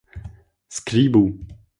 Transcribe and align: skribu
skribu 0.77 1.23